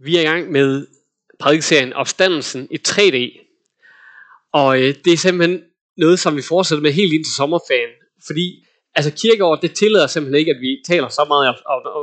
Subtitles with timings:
[0.00, 0.86] Vi er i gang med
[1.38, 3.18] prædikeserien Opstandelsen i 3D.
[4.52, 5.62] Og øh, det er simpelthen
[5.96, 7.94] noget, som vi fortsætter med helt ind til sommerferien.
[8.26, 8.64] Fordi
[8.94, 11.56] altså kirkeåret, det tillader simpelthen ikke, at vi taler så meget om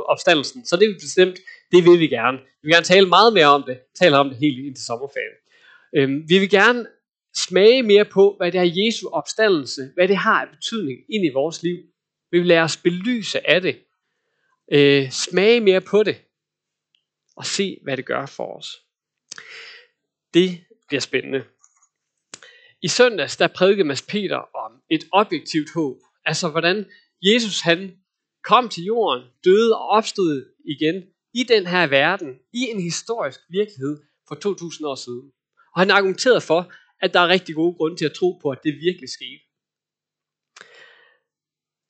[0.06, 0.66] opstandelsen.
[0.66, 1.36] Så det er bestemt,
[1.72, 2.38] det vil vi gerne.
[2.38, 5.36] Vi vil gerne tale meget mere om det, tale om det helt ind til sommerferien.
[5.96, 6.86] Øhm, vi vil gerne
[7.36, 11.30] smage mere på, hvad det er Jesu opstandelse, hvad det har af betydning ind i
[11.34, 11.76] vores liv.
[12.30, 13.76] Vi vil lade os belyse af det.
[14.72, 16.16] Øh, smage mere på det
[17.36, 18.76] og se, hvad det gør for os.
[20.34, 21.44] Det bliver spændende.
[22.82, 25.96] I søndags, der prædikede Mads Peter om et objektivt håb.
[26.24, 26.86] Altså, hvordan
[27.22, 27.98] Jesus han
[28.44, 34.02] kom til jorden, døde og opstod igen i den her verden, i en historisk virkelighed
[34.28, 35.32] for 2000 år siden.
[35.74, 38.58] Og han argumenterede for, at der er rigtig gode grunde til at tro på, at
[38.64, 39.42] det virkelig skete.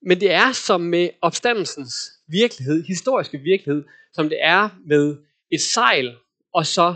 [0.02, 1.94] Men det er som med opstandelsens
[2.28, 6.16] virkelighed, historiske virkelighed, som det er med et sejl,
[6.52, 6.94] og så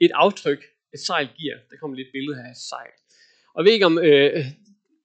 [0.00, 1.56] et aftryk, et sejl giver.
[1.70, 2.90] Der kommer lidt billede her af et sejl.
[3.54, 4.44] Og jeg ved ikke om, øh,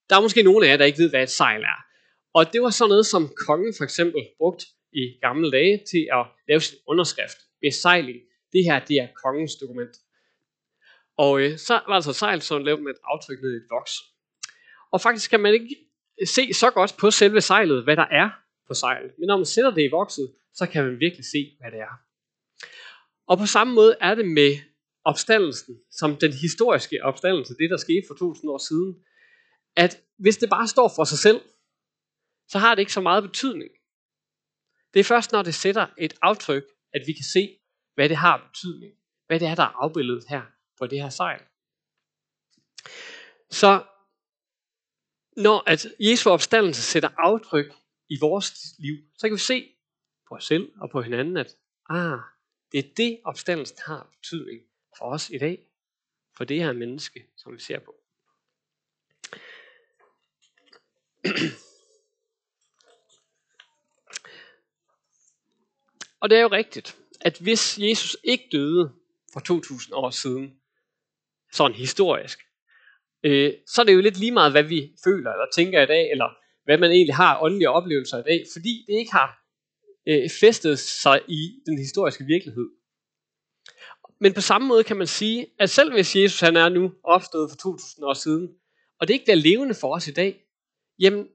[0.09, 1.79] der er måske nogen af jer, der ikke ved, hvad et sejl er.
[2.33, 4.63] Og det var sådan noget, som kongen for eksempel brugt
[4.93, 7.37] i gamle dage til at lave sin underskrift.
[7.61, 8.19] Besejling.
[8.53, 9.97] Det her, det er kongens dokument.
[11.17, 13.91] Og øh, så var altså sejl, som lavede med et aftryk ned i et voks.
[14.91, 15.75] Og faktisk kan man ikke
[16.25, 18.29] se så godt på selve sejlet, hvad der er
[18.67, 19.11] på sejlet.
[19.19, 21.93] Men når man sætter det i vokset, så kan man virkelig se, hvad det er.
[23.27, 24.57] Og på samme måde er det med
[25.05, 29.05] opstandelsen, som den historiske opstandelse, det der skete for 2000 år siden,
[29.75, 31.41] at hvis det bare står for sig selv,
[32.47, 33.71] så har det ikke så meget betydning.
[34.93, 37.59] Det er først, når det sætter et aftryk, at vi kan se,
[37.95, 38.93] hvad det har betydning.
[39.27, 40.41] Hvad det er, der er afbildet her
[40.79, 41.41] på det her sejl.
[43.49, 43.83] Så
[45.37, 47.73] når at Jesu opstandelse sætter aftryk
[48.09, 49.75] i vores liv, så kan vi se
[50.29, 51.57] på os selv og på hinanden, at
[51.89, 52.19] ah,
[52.73, 54.61] det er det, opstandelsen har betydning
[54.97, 55.67] for os i dag.
[56.37, 57.95] For det her menneske, som vi ser på.
[66.19, 68.93] Og det er jo rigtigt, at hvis Jesus ikke døde
[69.33, 70.59] for 2000 år siden,
[71.51, 72.39] sådan historisk,
[73.23, 76.11] øh, så er det jo lidt lige meget, hvad vi føler eller tænker i dag,
[76.11, 76.29] eller
[76.63, 79.42] hvad man egentlig har åndelige oplevelser i dag, fordi det ikke har
[80.07, 82.69] øh, festet sig i den historiske virkelighed.
[84.19, 87.51] Men på samme måde kan man sige, at selv hvis Jesus han er nu opstået
[87.51, 88.49] for 2000 år siden,
[88.99, 90.41] og det ikke bliver levende for os i dag,
[90.99, 91.27] jamen,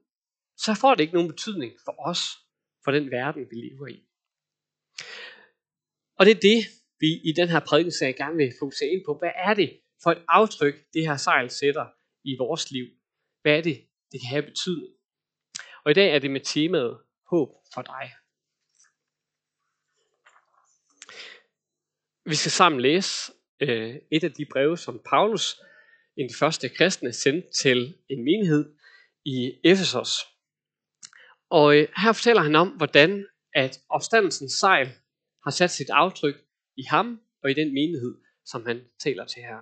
[0.57, 2.21] så får det ikke nogen betydning for os,
[2.83, 3.99] for den verden, vi lever i.
[6.17, 6.65] Og det er det,
[6.99, 9.17] vi i den her prædikenserie gerne vil fokusere ind på.
[9.19, 11.85] Hvad er det for et aftryk, det her sejl sætter
[12.23, 12.85] i vores liv?
[13.41, 13.77] Hvad er det,
[14.11, 14.93] det kan have betydning?
[15.85, 16.97] Og i dag er det med temaet
[17.29, 18.11] håb for dig.
[22.29, 25.61] Vi skal sammen læse øh, et af de breve, som Paulus,
[26.17, 28.75] en af de første kristne, sendte til en menighed
[29.25, 30.11] i Efesos.
[31.49, 34.87] Og øh, her fortæller han om, hvordan at opstandelsens sejl
[35.43, 36.35] har sat sit aftryk
[36.77, 39.59] i ham og i den menighed, som han taler til her.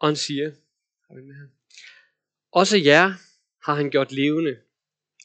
[0.00, 0.50] Og han siger,
[1.06, 1.48] har med her?
[2.52, 3.06] Også jer
[3.66, 4.56] har han gjort levende.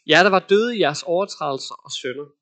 [0.07, 2.38] Jer, der var døde i jeres overtrædelser og sønder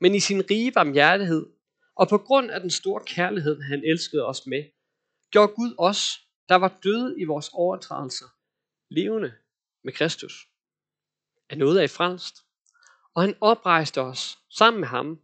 [0.00, 1.46] men i sin rige barmhjertighed,
[1.94, 4.64] og på grund af den store kærlighed, han elskede os med,
[5.30, 8.26] gjorde Gud os, der var døde i vores overtrædelser,
[8.90, 9.34] levende
[9.84, 10.48] med Kristus.
[11.50, 12.36] Er noget af frelst?
[13.14, 15.20] Og han oprejste os sammen med ham,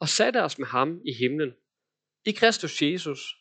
[0.00, 1.52] og satte os med ham i himlen,
[2.26, 3.36] i Kristus Jesus,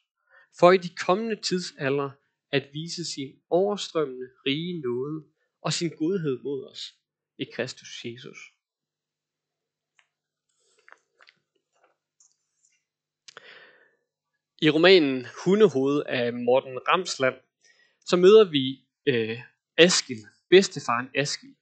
[0.60, 2.10] for i de kommende tidsalder
[2.52, 5.26] at vise sin overstrømmende rige nåde
[5.62, 6.94] og sin godhed mod os
[7.38, 8.38] i Kristus Jesus.
[14.64, 17.36] I romanen Hundehoved af Morten Ramsland,
[18.06, 19.40] så møder vi øh,
[19.78, 20.18] Askil,
[20.50, 21.56] bedstefaren Askil.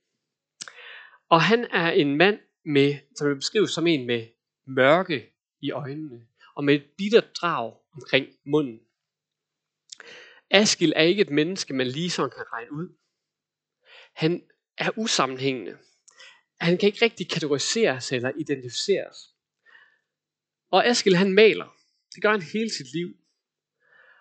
[1.30, 4.28] Og han er en mand, med, som vil beskrives som en med
[4.68, 8.80] mørke i øjnene, og med et bittert drag omkring munden.
[10.50, 12.90] Askil er ikke et menneske, man lige sådan kan regne ud.
[14.14, 14.44] Han
[14.78, 15.78] er usammenhængende.
[16.60, 19.18] Han kan ikke rigtig kategoriseres eller identificeres.
[20.72, 21.81] Og Askil han maler.
[22.16, 23.16] Det gør han hele sit liv.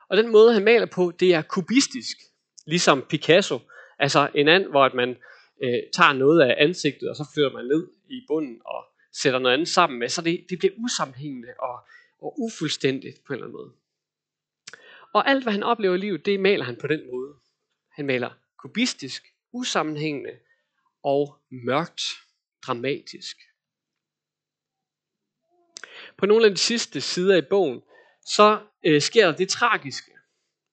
[0.08, 2.16] Og den måde, han maler på, det er kubistisk.
[2.66, 3.58] Ligesom Picasso.
[3.98, 5.16] Altså en anden, hvor at man
[5.62, 9.54] øh, tager noget af ansigtet, og så flytter man ned i bunden og sætter noget
[9.54, 10.08] andet sammen med.
[10.08, 11.78] Så det, det bliver usammenhængende og,
[12.22, 13.72] og ufuldstændigt på en eller anden måde.
[15.12, 17.34] Og alt, hvad han oplever i livet, det maler han på den måde.
[17.90, 20.30] Han maler kubistisk, usammenhængende
[21.02, 22.02] og mørkt,
[22.66, 23.36] dramatisk
[26.20, 27.82] på nogle af de sidste sider i bogen,
[28.26, 30.10] så øh, sker der det tragiske,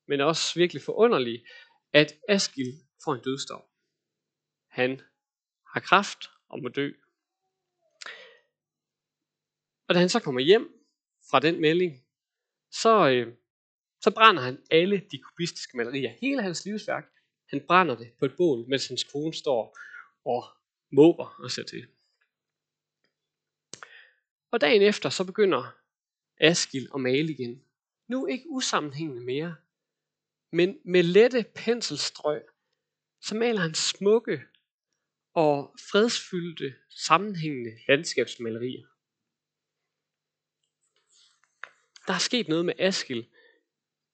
[0.07, 1.45] men også virkelig forunderlige,
[1.93, 2.73] at Askil
[3.03, 3.61] får en dødsdom.
[4.69, 5.01] Han
[5.73, 6.91] har kraft og må dø.
[9.87, 10.67] Og da han så kommer hjem
[11.31, 11.93] fra den melding,
[12.71, 13.33] så, øh,
[14.01, 16.13] så brænder han alle de kubistiske malerier.
[16.21, 17.05] Hele hans livsværk,
[17.49, 19.77] han brænder det på et bål, mens hans kone står
[20.25, 20.43] og
[20.91, 21.87] måber og ser til.
[24.51, 25.75] Og dagen efter, så begynder
[26.37, 27.63] Askil at male igen.
[28.07, 29.55] Nu ikke usammenhængende mere,
[30.51, 32.41] men med lette penselstrøg,
[33.21, 34.43] så maler han smukke
[35.33, 38.87] og fredsfyldte, sammenhængende landskabsmalerier.
[42.07, 43.27] Der er sket noget med Askil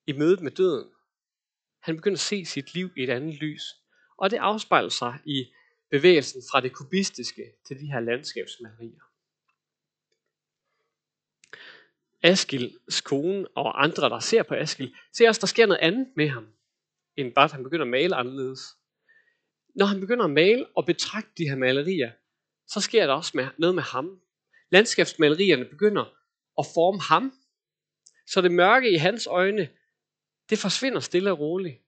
[0.08, 0.92] i mødet med døden.
[1.80, 3.64] Han begynder at se sit liv i et andet lys,
[4.18, 5.54] og det afspejler sig i
[5.90, 9.13] bevægelsen fra det kubistiske til de her landskabsmalerier.
[12.24, 16.30] Askils kone og andre, der ser på Askil, ser også, der sker noget andet med
[16.30, 16.48] ham,
[17.16, 18.60] end bare at han begynder at male anderledes.
[19.76, 22.12] Når han begynder at male og betragte de her malerier,
[22.68, 24.22] så sker der også med, noget med ham.
[24.72, 26.04] Landskabsmalerierne begynder
[26.60, 27.34] at forme ham,
[28.28, 29.70] så det mørke i hans øjne,
[30.50, 31.82] det forsvinder stille og roligt.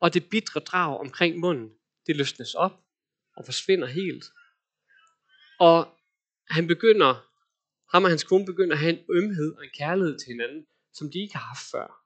[0.00, 1.70] Og det bitre drag omkring munden,
[2.06, 2.80] det løsnes op
[3.36, 4.24] og forsvinder helt.
[5.60, 5.98] Og
[6.50, 7.27] han begynder
[7.92, 11.10] ham og hans kone begynder at have en ømhed og en kærlighed til hinanden, som
[11.10, 12.04] de ikke har haft før.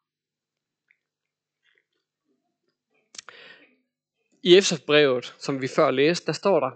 [4.43, 6.71] I Efterbrevet, som vi før læste, der står der,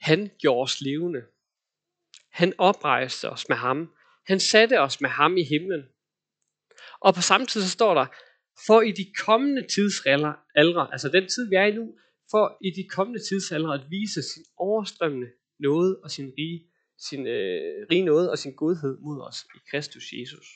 [0.00, 1.22] han gjorde os levende.
[2.30, 3.94] Han oprejste os med ham.
[4.26, 5.82] Han satte os med ham i himlen.
[7.00, 8.06] Og på samme tid så står der,
[8.66, 11.94] for i de kommende tidsalder, altså den tid vi er i nu,
[12.30, 16.67] for i de kommende tidsalder at vise sin overstrømmende nåde og sin rige
[16.98, 20.46] sin øh, rige nåde og sin godhed mod os i Kristus Jesus.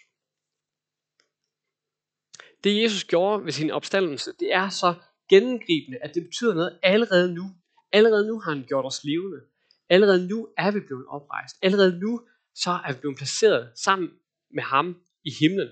[2.65, 4.95] Det Jesus gjorde ved sin opstandelse, det er så
[5.29, 7.45] gennemgribende, at det betyder noget allerede nu.
[7.93, 9.41] Allerede nu har han gjort os levende.
[9.89, 11.57] Allerede nu er vi blevet oprejst.
[11.63, 12.21] Allerede nu
[12.55, 14.11] så er vi blevet placeret sammen
[14.51, 15.69] med ham i himlen.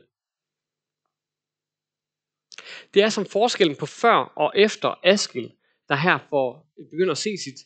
[2.95, 5.53] Det er som forskellen på før og efter Askil,
[5.89, 7.61] der her får begynder at se sit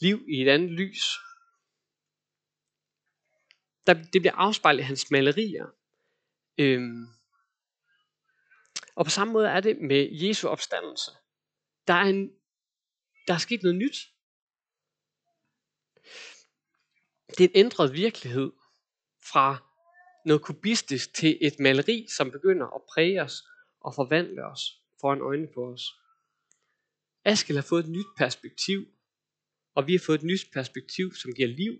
[0.00, 1.04] liv i et andet lys
[3.86, 5.66] der, det bliver afspejlet i hans malerier.
[6.58, 7.06] Øhm,
[8.94, 11.10] og på samme måde er det med Jesu opstandelse.
[11.86, 12.30] Der er, en,
[13.26, 13.96] der er sket noget nyt.
[17.28, 18.52] Det er en ændret virkelighed
[19.32, 19.66] fra
[20.24, 23.42] noget kubistisk til et maleri, som begynder at præge os
[23.80, 24.60] og forvandle os
[25.00, 25.82] foran øjnene på os.
[27.24, 28.86] Askel har fået et nyt perspektiv,
[29.74, 31.78] og vi har fået et nyt perspektiv, som giver liv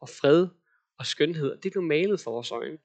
[0.00, 0.48] og fred
[0.98, 2.78] og skønhed, det blev malet for vores øjne.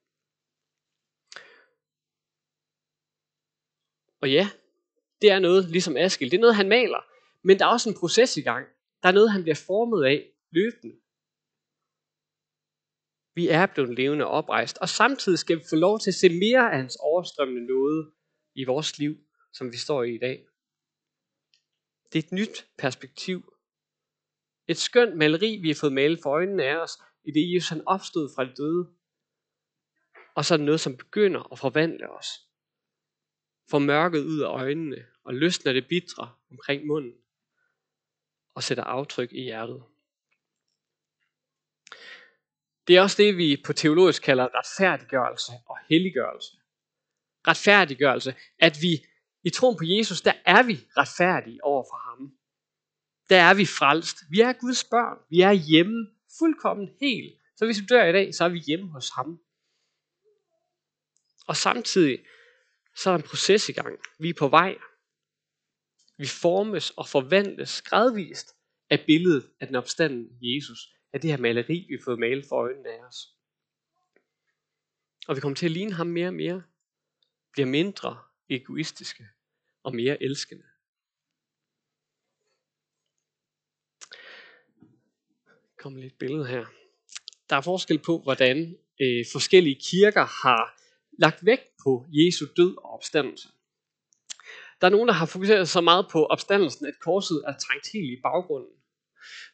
[4.21, 4.49] Og ja,
[5.21, 6.31] det er noget ligesom Askild.
[6.31, 7.01] Det er noget, han maler.
[7.43, 8.67] Men der er også en proces i gang.
[9.01, 10.95] Der er noget, han bliver formet af løbende.
[13.35, 16.29] Vi er blevet levende og oprejst, og samtidig skal vi få lov til at se
[16.29, 18.11] mere af hans overstrømmende nåde
[18.55, 19.17] i vores liv,
[19.53, 20.47] som vi står i i dag.
[22.13, 23.53] Det er et nyt perspektiv.
[24.67, 27.88] Et skønt maleri, vi har fået malet for øjnene af os, i det Jesus han
[27.88, 28.88] opstod fra de døde.
[30.35, 32.27] Og så er det noget, som begynder at forvandle os.
[33.69, 37.13] Får mørket ud af øjnene og løsner det bitre omkring munden
[38.55, 39.84] og sætter aftryk i hjertet.
[42.88, 46.57] Det er også det, vi på teologisk kalder retfærdiggørelse og helliggørelse.
[47.48, 49.05] Retfærdiggørelse, at vi
[49.43, 52.31] i troen på Jesus, der er vi retfærdige over for ham.
[53.29, 54.17] Der er vi frelst.
[54.29, 55.17] Vi er Guds børn.
[55.29, 56.07] Vi er hjemme
[56.39, 57.39] fuldkommen hel.
[57.55, 59.41] Så hvis vi dør i dag, så er vi hjemme hos ham.
[61.47, 62.25] Og samtidig,
[62.95, 64.00] så er der en proces i gang.
[64.19, 64.77] Vi er på vej.
[66.17, 68.55] Vi formes og forvandles gradvist
[68.89, 70.79] af billedet af den opstanden Jesus.
[71.13, 73.17] Af det her maleri, vi har fået malet for øjnene af os.
[75.27, 76.63] Og vi kommer til at ligne ham mere og mere.
[77.51, 79.27] Bliver mindre egoistiske
[79.83, 80.63] og mere elskende.
[85.81, 86.65] Komme lidt billede her.
[87.50, 90.77] Der er forskel på, hvordan øh, forskellige kirker har
[91.19, 93.47] lagt vægt på Jesu død og opstandelse.
[94.81, 98.11] Der er nogen, der har fokuseret så meget på opstandelsen, at korset er trængt helt
[98.11, 98.75] i baggrunden.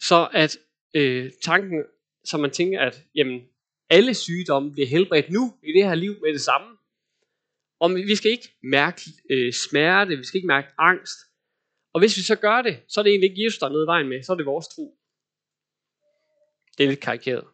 [0.01, 0.57] Så at
[0.93, 1.83] øh, tanken,
[2.25, 3.41] så man tænker, at jamen,
[3.89, 6.67] alle sygdomme bliver helbredt nu i det her liv med det samme.
[7.79, 11.17] Og vi skal ikke mærke øh, smerte, vi skal ikke mærke angst.
[11.93, 13.83] Og hvis vi så gør det, så er det egentlig ikke Jesus, der er nede
[13.83, 14.96] i vejen med, så er det vores tro.
[16.77, 17.47] Det er lidt karikeret.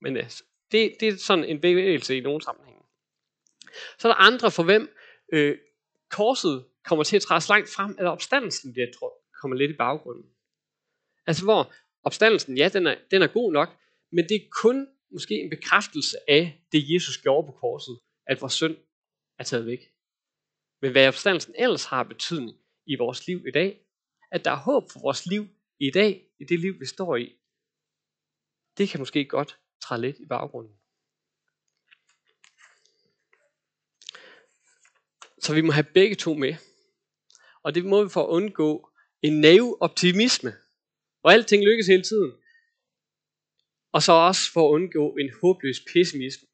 [0.00, 0.30] Men øh,
[0.72, 2.82] Det, det er sådan en bevægelse i nogle sammenhænge.
[3.98, 4.96] Så er der andre, for hvem
[5.32, 5.58] øh,
[6.10, 10.30] korset kommer til at træde langt frem, eller opstandelsen det tror, kommer lidt i baggrunden.
[11.26, 13.68] Altså hvor opstandelsen, ja, den er, den er god nok,
[14.12, 18.52] men det er kun måske en bekræftelse af det, Jesus gjorde på korset, at vores
[18.52, 18.76] synd
[19.38, 19.80] er taget væk.
[20.82, 22.56] Men hvad opstandelsen ellers har betydning
[22.86, 23.80] i vores liv i dag,
[24.32, 25.46] at der er håb for vores liv
[25.80, 27.36] i dag, i det liv, vi står i,
[28.78, 30.76] det kan måske godt træde lidt i baggrunden.
[35.42, 36.54] Så vi må have begge to med.
[37.62, 38.90] Og det må vi for at undgå
[39.22, 40.52] en naiv optimisme,
[41.20, 42.32] hvor alting lykkes hele tiden.
[43.92, 46.48] Og så også for at undgå en håbløs pessimisme,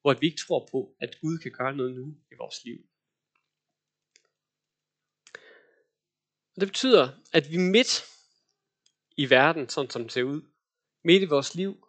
[0.00, 2.78] hvor vi ikke tror på, at Gud kan gøre noget nu i vores liv.
[6.54, 8.04] Og det betyder, at vi midt
[9.16, 10.51] i verden, sådan som det ser ud,
[11.04, 11.88] midt i vores liv,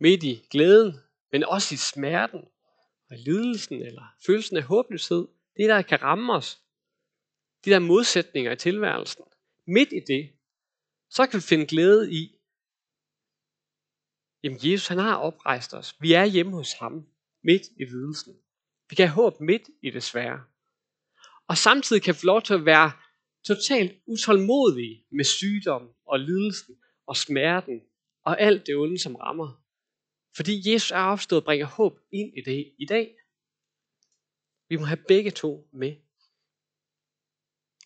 [0.00, 0.94] midt i glæden,
[1.32, 2.40] men også i smerten,
[3.10, 6.62] og lidelsen eller følelsen af håbløshed, det der kan ramme os,
[7.64, 9.24] de der modsætninger i tilværelsen,
[9.66, 10.32] midt i det,
[11.10, 12.36] så kan vi finde glæde i,
[14.42, 15.96] jamen Jesus han har oprejst os.
[16.00, 17.06] Vi er hjemme hos ham,
[17.42, 18.36] midt i lidelsen.
[18.88, 20.44] Vi kan have håb midt i det svære.
[21.48, 22.92] Og samtidig kan vi få lov til at være
[23.44, 26.76] totalt utålmodige med sygdom og lidelsen
[27.06, 27.80] og smerten
[28.24, 29.62] og alt det onde, som rammer.
[30.36, 33.16] Fordi Jesus er opstået og bringer håb ind i det i dag.
[34.68, 35.96] Vi må have begge to med.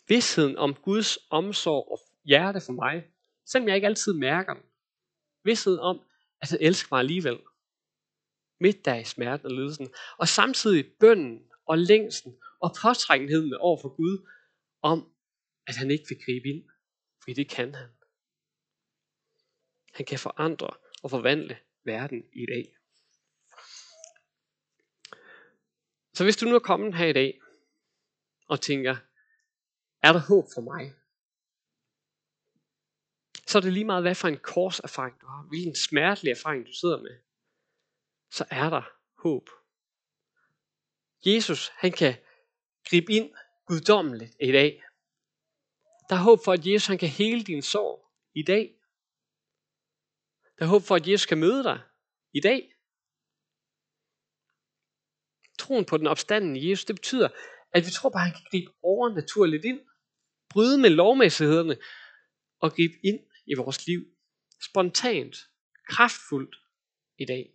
[0.09, 3.05] Vidsheden om Guds omsorg og hjerte for mig,
[3.47, 4.63] selvom jeg ikke altid mærker den.
[5.45, 6.01] Vidsheden om,
[6.41, 7.39] at han elsker mig alligevel.
[8.61, 9.89] Midt der i smerten og lidelsen.
[10.19, 14.29] Og samtidig bønden og længsten og påtrængenheden over for Gud
[14.83, 15.13] om,
[15.67, 16.65] at han ikke vil gribe ind.
[17.23, 17.91] Fordi det kan han.
[19.95, 20.71] Han kan forandre
[21.03, 22.77] og forvandle verden i dag.
[26.15, 27.41] Så hvis du nu er kommet her i dag
[28.47, 28.97] og tænker,
[30.03, 30.95] er der håb for mig?
[33.47, 36.73] Så er det lige meget, hvad for en korserfaring du har, hvilken smertelig erfaring du
[36.73, 37.19] sidder med.
[38.31, 38.83] Så er der
[39.23, 39.51] håb.
[41.27, 42.15] Jesus, han kan
[42.85, 43.35] gribe ind
[43.67, 44.83] guddommeligt i dag.
[46.09, 48.81] Der er håb for, at Jesus han kan hele din sorg i dag.
[50.59, 51.81] Der er håb for, at Jesus kan møde dig
[52.33, 52.75] i dag.
[55.59, 57.29] Troen på den opstandende Jesus, det betyder,
[57.73, 59.81] at vi tror bare, at han kan gribe overnaturligt ind,
[60.51, 61.77] bryde med lovmæssighederne
[62.61, 64.01] og gribe ind i vores liv.
[64.61, 65.37] Spontant,
[65.89, 66.57] kraftfuldt
[67.19, 67.55] i dag.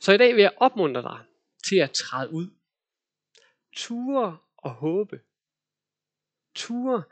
[0.00, 1.24] Så i dag vil jeg opmuntre dig
[1.68, 2.50] til at træde ud.
[3.76, 5.20] Ture og håbe.
[6.54, 7.02] Ture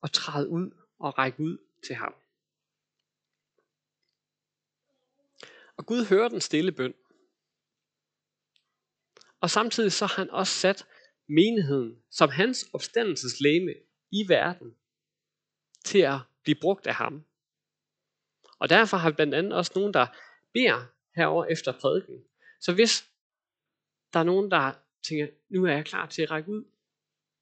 [0.00, 2.21] og træde ud og række ud til ham.
[5.76, 6.94] Og Gud hører den stille bøn.
[9.40, 10.86] Og samtidig så har han også sat
[11.28, 13.74] menigheden som hans opstandelseslæme
[14.10, 14.76] i verden
[15.84, 17.24] til at blive brugt af ham.
[18.58, 20.06] Og derfor har vi blandt andet også nogen, der
[20.52, 22.24] beder herover efter prædiken.
[22.60, 23.10] Så hvis
[24.12, 26.64] der er nogen, der tænker, nu er jeg klar til at række ud,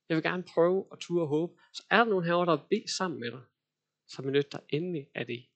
[0.09, 2.67] jeg vil gerne prøve at ture og håbe, så er der nogen herover, der vil
[2.71, 3.41] bede sammen med dig,
[4.07, 5.47] så benyt dig endelig af det.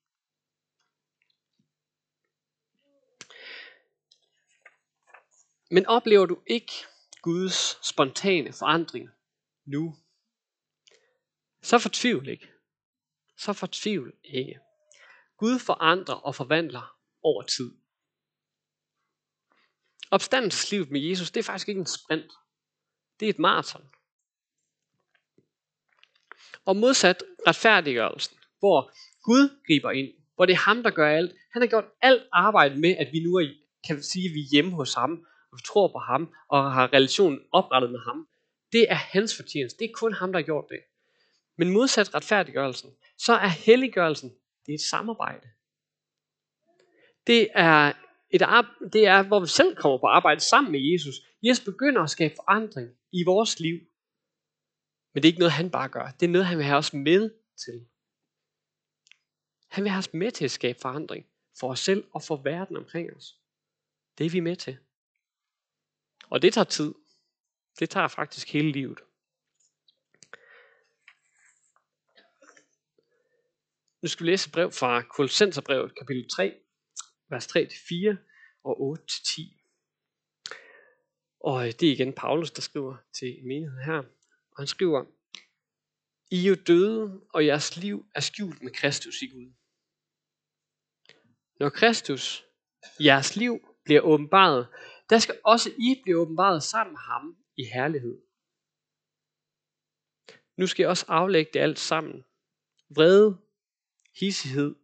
[5.75, 6.73] Men oplever du ikke
[7.23, 9.11] Guds spontane forandring
[9.65, 9.97] nu,
[11.63, 12.49] så fortvivl ikke.
[13.39, 14.59] Så fortvivl ikke.
[15.37, 17.77] Gud forandrer og forvandler over tid.
[20.11, 22.33] Opstandelseslivet med Jesus, det er faktisk ikke en sprint.
[23.21, 23.89] Det er et maraton.
[26.65, 31.37] Og modsat retfærdiggørelsen, hvor Gud griber ind, hvor det er ham, der gør alt.
[31.53, 33.55] Han har gjort alt arbejde med, at vi nu er,
[33.87, 35.27] kan sige, at vi er hjemme hos ham,
[35.63, 38.29] tror på ham, og har relationen oprettet med ham.
[38.73, 39.79] Det er hans fortjeneste.
[39.79, 40.81] Det er kun ham, der har gjort det.
[41.59, 44.33] Men modsat retfærdiggørelsen, så er helliggørelsen
[44.67, 45.49] det er et samarbejde.
[47.27, 47.93] Det er,
[48.31, 48.43] et,
[48.93, 51.15] det er, hvor vi selv kommer på arbejde sammen med Jesus.
[51.43, 53.81] Jesus begynder at skabe forandring i vores liv.
[55.13, 56.11] Men det er ikke noget, han bare gør.
[56.21, 57.31] Det er noget, han vil have os med
[57.65, 57.87] til.
[59.69, 61.27] Han vil have os med til at skabe forandring
[61.61, 63.37] for os selv og for verden omkring os.
[64.19, 64.79] Det er vi med til.
[66.31, 66.95] Og det tager tid.
[67.79, 69.01] Det tager faktisk hele livet.
[74.03, 76.55] Nu skal vi læse et brev fra Kolossenserbrevet, kapitel 3,
[77.29, 78.17] vers 3-4
[78.65, 79.65] og 8-10.
[81.41, 83.99] Og øh, det er igen Paulus, der skriver til menigheden her.
[84.51, 85.05] Og han skriver,
[86.31, 89.53] I er jo døde, og jeres liv er skjult med Kristus i Gud.
[91.61, 92.45] Når Kristus
[93.01, 94.69] jeres liv bliver åbenbaret,
[95.11, 98.19] der skal også I blive åbenbaret sammen med ham i herlighed.
[100.57, 102.25] Nu skal jeg også aflægge det alt sammen.
[102.89, 103.39] Vrede,
[104.19, 104.75] hissighed,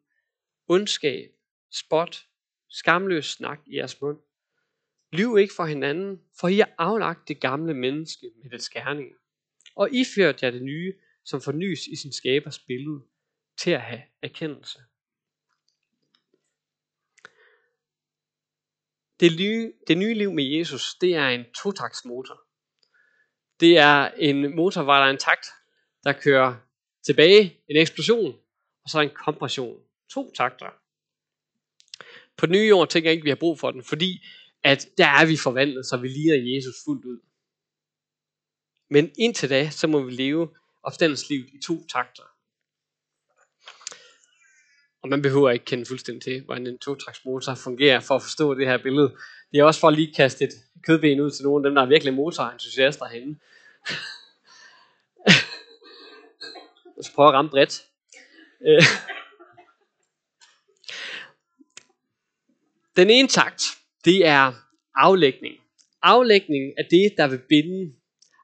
[0.69, 1.31] ondskab,
[1.71, 2.27] spot,
[2.69, 4.19] skamløs snak i jeres mund.
[5.13, 9.17] Lyv ikke for hinanden, for I har aflagt det gamle menneske med dets gerninger.
[9.75, 10.05] Og I
[10.43, 13.03] jer det nye, som fornyes i sin skabers billede,
[13.59, 14.79] til at have erkendelse.
[19.21, 22.41] Det nye, det nye liv med Jesus, det er en totaktsmotor.
[23.61, 25.47] Det er en motor, hvor der er en takt,
[26.05, 26.57] der kører
[27.07, 28.35] tilbage, en eksplosion,
[28.85, 29.81] og så en kompression.
[30.11, 30.67] To takter.
[32.37, 34.25] På den nye jord tænker jeg ikke, at vi har brug for den, fordi
[34.65, 37.21] at der er vi forvandlet, så vi ligner Jesus fuldt ud.
[38.91, 42.23] Men indtil da, så må vi leve opstandelseslivet i to takter.
[45.03, 48.67] Og man behøver ikke kende fuldstændig til, hvordan en totræksmotor fungerer for at forstå det
[48.67, 49.17] her billede.
[49.53, 50.51] Det er også for at lige kaste et
[50.87, 53.39] kødben ud til nogle af dem, der er virkelig motorentusiaster herinde.
[57.03, 57.83] Så prøve at ramme bredt.
[58.67, 58.83] Øh.
[62.97, 63.63] Den ene takt,
[64.05, 64.53] det er
[64.95, 65.55] aflægning.
[66.03, 67.95] Aflægning er det, der vil binde.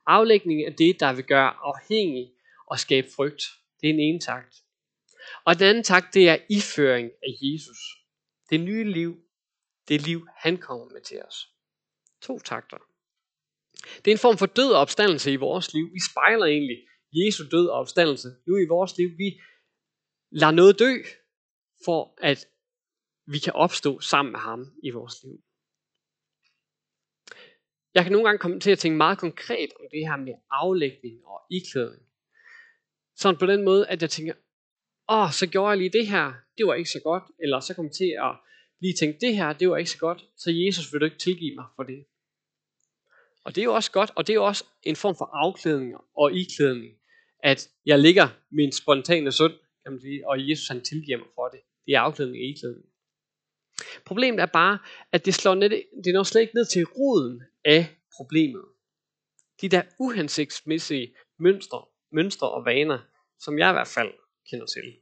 [0.07, 2.33] Aflægning er det, der vil gøre afhængig
[2.67, 3.43] og skabe frygt.
[3.81, 4.55] Det er en ene takt.
[5.47, 7.79] Og den anden tak, det er iføring af Jesus.
[8.51, 9.17] Det nye liv,
[9.89, 11.37] det liv, han kommer med til os.
[12.23, 12.79] To takter.
[14.05, 15.85] Det er en form for død og opstandelse i vores liv.
[15.93, 16.79] Vi spejler egentlig
[17.13, 19.09] Jesu død og opstandelse nu i vores liv.
[19.19, 19.41] Vi
[20.31, 20.93] lader noget dø,
[21.85, 22.47] for at
[23.27, 25.43] vi kan opstå sammen med ham i vores liv.
[27.95, 31.25] Jeg kan nogle gange komme til at tænke meget konkret om det her med aflægning
[31.27, 32.07] og iklædning.
[33.17, 34.35] Sådan på den måde, at jeg tænker,
[35.09, 37.85] åh, så gjorde jeg lige det her, det var ikke så godt, eller så kom
[37.85, 38.37] jeg til at
[38.81, 41.55] lige tænke, det her, det var ikke så godt, så Jesus vil du ikke tilgive
[41.55, 42.05] mig for det.
[43.45, 45.95] Og det er jo også godt, og det er jo også en form for afklædning
[46.17, 46.95] og iklædning,
[47.43, 51.49] at jeg ligger min spontane sund, kan man sige, og Jesus han tilgiver mig for
[51.49, 51.61] det.
[51.87, 52.87] Det er afklædning og iklædning.
[54.05, 54.79] Problemet er bare,
[55.13, 58.65] at det slår net, det når slet ikke ned til roden af problemet.
[59.61, 62.99] De der uhensigtsmæssige mønstre, mønstre og vaner,
[63.39, 64.13] som jeg i hvert fald
[64.51, 64.97] kender til.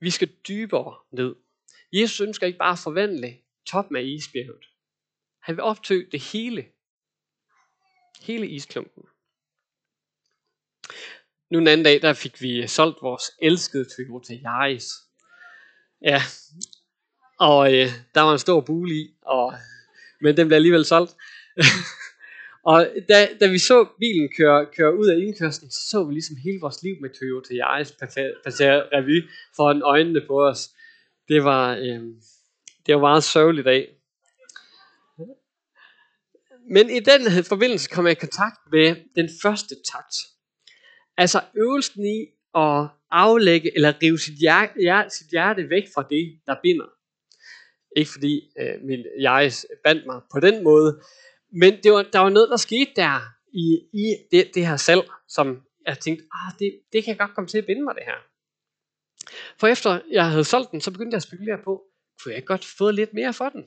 [0.00, 1.34] Vi skal dybere ned.
[1.92, 4.64] Jesus ønsker ikke bare at forvandle toppen af isbjerget.
[5.42, 6.66] Han vil optøge det hele.
[8.20, 9.04] Hele isklumpen.
[11.50, 14.92] Nu en anden dag, der fik vi solgt vores elskede Toyota Yaris.
[16.02, 16.22] Ja,
[17.38, 19.54] og øh, der var en stor bule i, og,
[20.20, 21.16] men den blev alligevel solgt.
[22.66, 26.36] og da, da vi så bilen køre, køre ud af indkørslen, så så vi ligesom
[26.44, 27.92] hele vores liv med Toyota Yaris
[28.44, 30.70] passere revy foran øjnene på os.
[31.28, 32.00] Det var, øh,
[32.86, 33.88] det var meget sørgeligt dag.
[36.70, 40.16] Men i den forbindelse kom jeg i kontakt med den første takt.
[41.16, 42.20] Altså øvelsen i
[42.54, 46.86] at aflægge eller rive sit hjerte, sit hjerte væk fra det, der binder.
[47.96, 49.52] Ikke fordi øh, min jeg
[49.84, 51.00] bandt mig på den måde,
[51.60, 53.20] men det var, der var noget, der skete der
[53.52, 57.34] i, i det, det her salg, som jeg tænkte, ah, det, det kan jeg godt
[57.34, 58.18] komme til at binde mig det her.
[59.60, 61.82] For efter jeg havde solgt den, så begyndte jeg at spekulere på,
[62.22, 63.64] kunne jeg godt få lidt mere for den?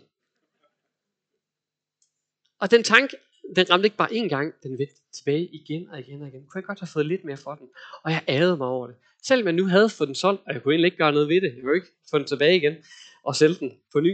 [2.59, 3.17] Og den tanke,
[3.55, 6.47] den ramte ikke bare én gang, den vendte tilbage igen og igen og igen.
[6.47, 7.67] Kunne jeg godt have fået lidt mere for den?
[8.03, 8.95] Og jeg adede mig over det.
[9.23, 11.41] Selvom jeg nu havde fået den solgt, og jeg kunne egentlig ikke gøre noget ved
[11.41, 12.75] det, jeg kunne ikke få den tilbage igen
[13.23, 14.13] og sælge den på ny.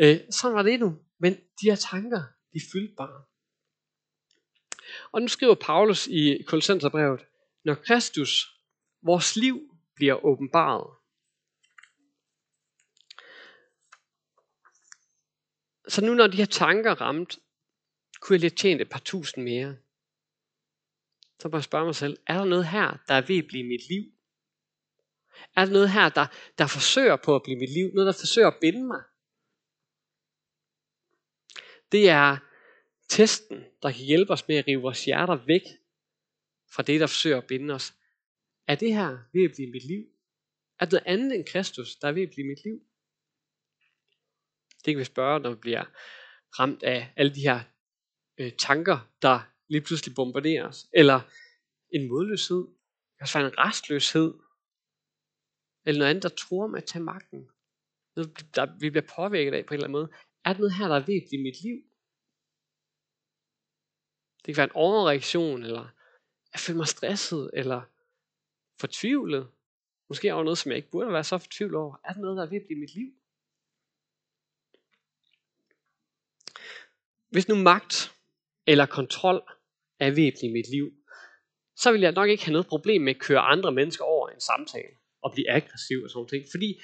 [0.00, 0.98] Øh, sådan var det nu.
[1.20, 2.22] Men de her tanker,
[2.56, 3.24] de fyldte bare.
[5.12, 7.26] Og nu skriver Paulus i Kolossenserbrevet,
[7.64, 8.60] når Kristus,
[9.02, 9.56] vores liv,
[9.94, 10.96] bliver åbenbaret.
[15.88, 17.38] Så nu når de her tanker ramt,
[18.20, 19.76] kunne jeg lidt tjene et par tusind mere.
[21.40, 23.68] Så må jeg spørge mig selv, er der noget her, der er ved at blive
[23.68, 24.04] mit liv?
[25.56, 26.26] Er der noget her, der,
[26.58, 27.90] der forsøger på at blive mit liv?
[27.94, 29.02] Noget, der forsøger at binde mig?
[31.92, 32.38] Det er
[33.08, 35.62] testen, der kan hjælpe os med at rive vores hjerter væk
[36.74, 37.94] fra det, der forsøger at binde os.
[38.66, 40.04] Er det her ved at blive mit liv?
[40.80, 42.80] Er det noget andet end Kristus, der er ved at blive mit liv?
[44.84, 45.84] Det kan vi spørge, når vi bliver
[46.58, 47.60] ramt af alle de her
[48.38, 50.86] øh, tanker, der lige pludselig bombarderer os.
[50.92, 51.20] Eller
[51.90, 52.56] en modløshed.
[52.56, 54.34] Det kan også være en restløshed.
[55.86, 57.48] Eller noget andet, der tror med at tage magten.
[58.16, 60.10] Noget, der, vi bliver påvirket af på en eller anden måde.
[60.44, 61.82] Er det noget her, der er ved at blive mit liv?
[64.46, 65.88] Det kan være en overreaktion, eller
[66.52, 67.80] jeg føler mig stresset, eller
[68.80, 69.48] fortvivlet.
[70.08, 71.96] Måske over noget, som jeg ikke burde være så fortvivlet over.
[72.04, 73.12] Er det noget, der er ved at blive mit liv?
[77.30, 78.12] hvis nu magt
[78.66, 79.42] eller kontrol
[80.00, 80.92] er væbnet i mit liv,
[81.76, 84.40] så vil jeg nok ikke have noget problem med at køre andre mennesker over en
[84.40, 86.44] samtale og blive aggressiv og sådan ting.
[86.50, 86.80] Fordi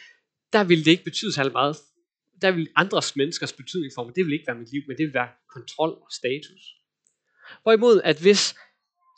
[0.53, 1.77] der vil det ikke betyde særlig meget.
[2.43, 5.07] Der vil andres menneskers betydning for mig, det vil ikke være mit liv, men det
[5.07, 6.63] vil være kontrol og status.
[7.63, 8.55] Hvorimod, at hvis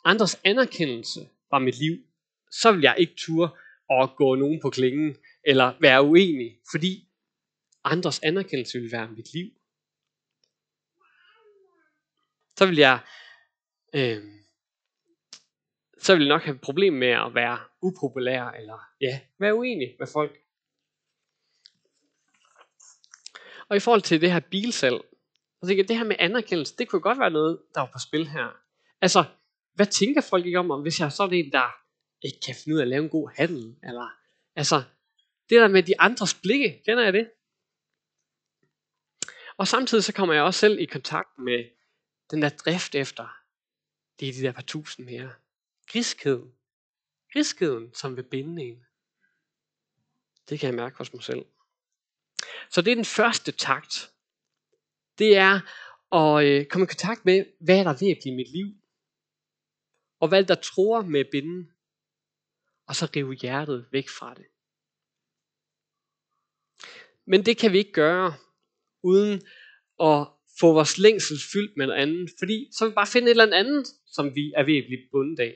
[0.05, 1.97] andres anerkendelse var mit liv,
[2.51, 3.49] så vil jeg ikke ture
[3.89, 7.07] at gå nogen på klingen, eller være uenig, fordi
[7.83, 9.51] andres anerkendelse vil være mit liv.
[12.57, 12.99] Så vil jeg,
[13.95, 14.23] øh,
[15.97, 19.95] så vil jeg nok have et problem med at være upopulær, eller ja, være uenig
[19.99, 20.37] med folk.
[23.69, 25.01] Og i forhold til det her bilsalg,
[25.65, 27.99] så tænker jeg, det her med anerkendelse, det kunne godt være noget, der var på
[27.99, 28.57] spil her.
[29.01, 29.23] Altså,
[29.73, 31.75] hvad tænker folk ikke om, hvis jeg er sådan en, der
[32.21, 33.75] ikke kan finde ud af at lave en god handel?
[33.83, 34.09] Eller,
[34.55, 34.83] altså,
[35.49, 37.31] det der med de andres blikke, kender jeg det?
[39.57, 41.65] Og samtidig så kommer jeg også selv i kontakt med
[42.31, 43.37] den der drift efter,
[44.19, 45.33] det er de der par tusind mere.
[45.87, 46.51] Griskheden.
[47.33, 48.85] Griskheden, som vil binde en.
[50.49, 51.45] Det kan jeg mærke hos mig selv.
[52.69, 54.11] Så det er den første takt.
[55.17, 55.59] Det er
[56.15, 58.67] at øh, komme i kontakt med, hvad er der ved at blive mit liv?
[60.19, 61.71] Og hvad der tror med at binde?
[62.87, 64.45] Og så rive hjertet væk fra det.
[67.25, 68.33] Men det kan vi ikke gøre,
[69.03, 69.41] uden
[69.99, 70.27] at
[70.59, 72.29] få vores længsel fyldt med noget andet.
[72.39, 75.07] Fordi så vil vi bare finde et eller andet, som vi er ved at blive
[75.11, 75.55] bundet af.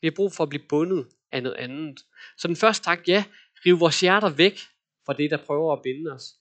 [0.00, 2.00] Vi har brug for at blive bundet af noget andet.
[2.38, 3.24] Så den første tak, ja,
[3.66, 4.58] rive vores hjerter væk
[5.06, 6.34] fra det, der prøver at binde os.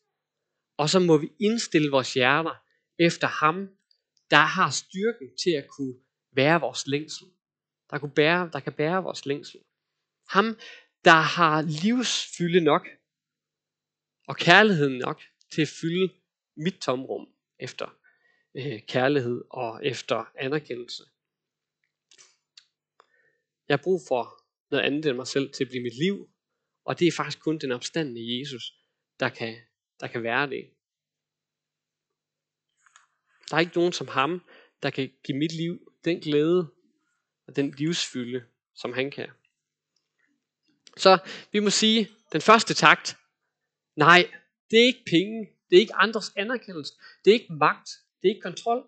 [0.78, 2.56] Og så må vi indstille vores hjerter
[3.00, 3.70] efter ham,
[4.30, 5.96] der har styrken til at kunne
[6.32, 7.28] være vores længsel.
[7.90, 9.60] Der, kunne bære, der kan bære vores længsel.
[10.30, 10.58] Ham,
[11.06, 12.88] der har livsfylde nok,
[14.28, 15.22] og kærligheden nok
[15.54, 16.14] til at fylde
[16.58, 17.28] mit tomrum
[17.60, 17.98] efter
[18.56, 21.04] øh, kærlighed og efter anerkendelse.
[23.68, 26.30] Jeg har brug for noget andet end mig selv til at blive mit liv,
[26.86, 28.74] og det er faktisk kun den opstandende Jesus,
[29.20, 29.56] der kan,
[30.00, 30.70] der kan være det.
[33.50, 34.42] Der er ikke nogen som ham,
[34.84, 36.68] der kan give mit liv den glæde
[37.48, 39.30] og den livsfylde, som han kan.
[40.98, 41.18] Så
[41.52, 43.18] vi må sige, den første takt,
[43.96, 44.32] nej,
[44.72, 46.94] det er ikke penge, det er ikke andres anerkendelse,
[47.26, 47.90] det er ikke magt,
[48.22, 48.88] det er ikke kontrol,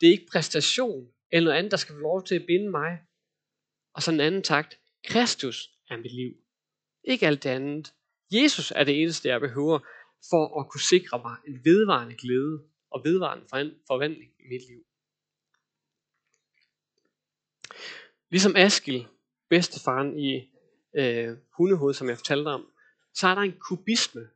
[0.00, 2.98] det er ikke præstation eller noget andet, der skal få lov til at binde mig.
[3.94, 6.32] Og så en anden takt, Kristus er mit liv.
[7.04, 7.92] Ikke alt det andet.
[8.32, 9.78] Jesus er det eneste, jeg behøver
[10.30, 13.46] for at kunne sikre mig en vedvarende glæde og vedvarende
[13.86, 14.84] forvandling i mit liv.
[18.30, 19.06] Ligesom Askil,
[19.48, 20.50] bedstefaren i
[20.94, 22.66] øh, hundehoved, som jeg fortalte om,
[23.14, 24.28] så er der en kubisme.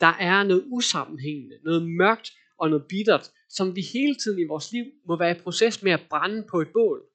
[0.00, 4.72] Der er noget usammenhængende, noget mørkt og noget bittert, som vi hele tiden i vores
[4.72, 7.06] liv må være i proces med at brænde på et bål.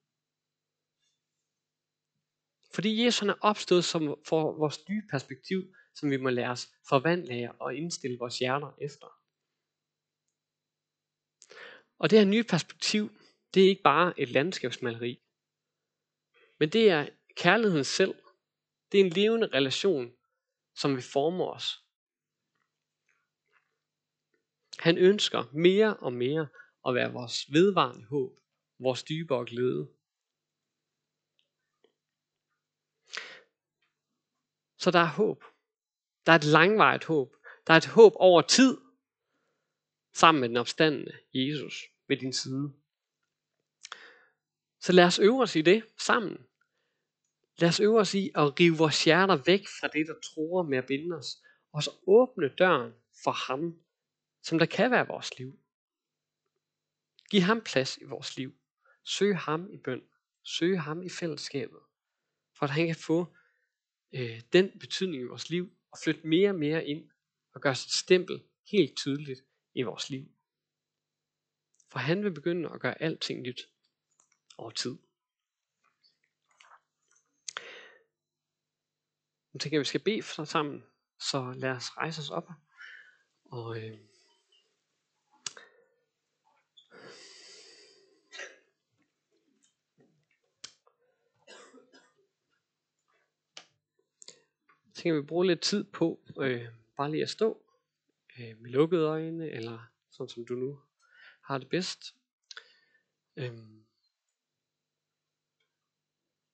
[2.74, 7.34] Fordi Jesus er opstået som for vores nye perspektiv, som vi må lade os forvandle
[7.34, 9.06] af og indstille vores hjerner efter.
[11.98, 13.10] Og det her nye perspektiv,
[13.54, 15.22] det er ikke bare et landskabsmaleri.
[16.58, 18.14] Men det er kærligheden selv.
[18.92, 20.12] Det er en levende relation,
[20.74, 21.84] som vi former os.
[24.78, 26.48] Han ønsker mere og mere
[26.86, 28.40] at være vores vedvarende håb,
[28.78, 29.88] vores dybere glæde.
[34.78, 35.44] Så der er håb.
[36.26, 37.36] Der er et langvarigt håb.
[37.66, 38.78] Der er et håb over tid,
[40.14, 41.74] sammen med den opstandende Jesus
[42.08, 42.72] ved din side.
[44.80, 46.46] Så lad os øve os i det sammen.
[47.58, 50.78] Lad os øve os i at rive vores hjerter væk fra det, der tror med
[50.78, 52.92] at binde os, og så åbne døren
[53.24, 53.80] for ham,
[54.42, 55.58] som der kan være vores liv.
[57.30, 58.54] Giv ham plads i vores liv.
[59.04, 60.02] Søg ham i bøn.
[60.42, 61.80] Søg ham i fællesskabet.
[62.58, 63.36] For at han kan få
[64.14, 67.10] øh, den betydning i vores liv, og flytte mere og mere ind,
[67.54, 69.40] og gøre sit stempel helt tydeligt
[69.74, 70.28] i vores liv.
[71.92, 73.60] For han vil begynde at gøre alting nyt
[74.58, 74.98] over tid.
[79.52, 80.84] Nu tænker jeg, at vi skal bede sammen,
[81.20, 82.48] så lad os rejse os op.
[83.44, 83.98] Og øh,
[95.00, 97.62] tænker, vi bruger lidt tid på øh, bare lige at stå
[98.38, 100.80] øh, med lukkede øjne, eller sådan som du nu
[101.42, 102.16] har det bedst.
[103.36, 103.84] Øhm.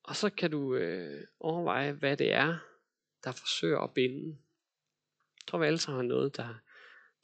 [0.03, 2.59] Og så kan du øh, overveje, hvad det er,
[3.25, 4.39] der forsøger at binde.
[5.37, 6.55] Jeg tror, vi alle sammen har noget, der,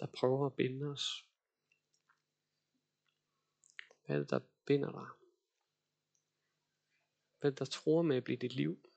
[0.01, 1.27] der prøver at binde os.
[4.05, 5.07] Hvad er det, der binder dig?
[7.41, 8.92] Hvad er det, der tror med at blive dit liv?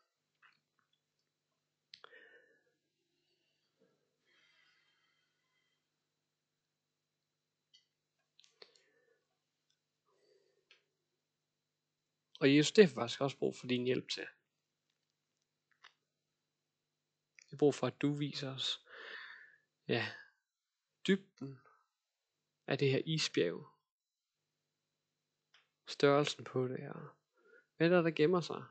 [12.46, 14.28] Og Jesus, det har faktisk også brug for din hjælp til.
[17.38, 18.86] Vi har brug for, at du viser os,
[19.88, 20.12] ja,
[21.08, 21.60] dybden
[22.68, 23.68] af det her isbjerg.
[25.88, 27.10] Størrelsen på det, og
[27.78, 28.64] hvad der, der gemmer sig.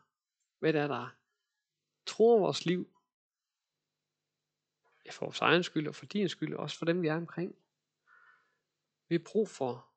[0.58, 1.16] Hvad der, der
[2.06, 3.00] tror vores liv.
[5.04, 7.16] Ja, for vores egen skyld, og for din skyld, og også for dem, vi er
[7.16, 7.58] omkring.
[9.08, 9.92] Vi har brug for,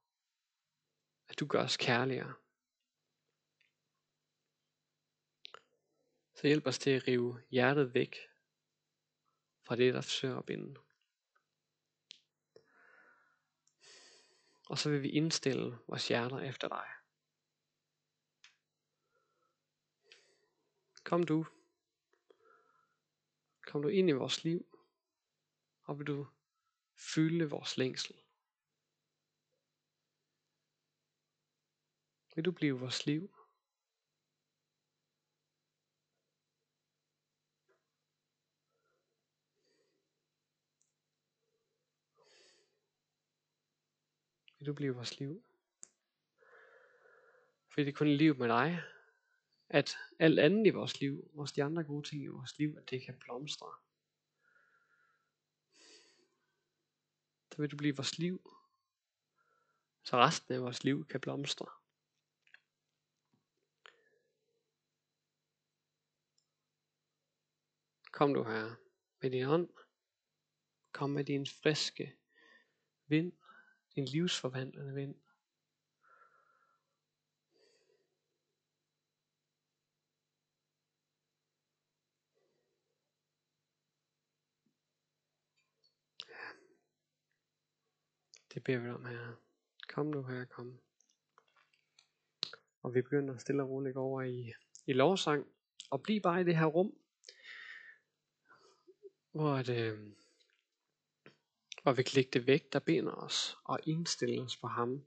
[1.30, 2.34] at du gør os kærligere.
[6.38, 8.18] Så hjælp os til at rive hjertet væk
[9.64, 10.80] fra det, der forsøger at binde.
[14.70, 16.88] Og så vil vi indstille vores hjerter efter dig.
[21.04, 21.46] Kom du.
[23.62, 24.80] Kom du ind i vores liv.
[25.82, 26.28] Og vil du
[26.96, 28.16] fylde vores længsel.
[32.36, 33.37] Vil du blive vores liv?
[44.68, 45.44] Vil du blive vores liv?
[47.70, 48.84] For det er kun et liv med dig,
[49.70, 52.90] at alt andet i vores liv, også de andre gode ting i vores liv, at
[52.90, 53.74] det kan blomstre.
[57.52, 58.60] Så vil du blive vores liv,
[60.04, 61.68] så resten af vores liv kan blomstre.
[68.12, 68.76] Kom du her
[69.22, 69.70] med din ånd.
[70.92, 72.18] Kom med din friske
[73.08, 73.34] vind
[73.98, 75.16] en livsforvandlende vind.
[88.54, 89.36] Det beder vi om her.
[89.88, 90.80] Kom nu her, kom.
[92.82, 94.54] Og vi begynder at stille og roligt over i,
[94.86, 95.48] i lovsang.
[95.90, 96.98] Og bliv bare i det her rum,
[99.32, 100.14] hvor det, øh,
[101.88, 105.06] og vi kan lægge det væk, der binder os, og indstille os på ham,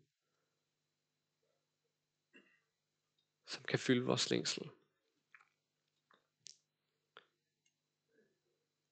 [3.46, 4.70] som kan fylde vores længsel.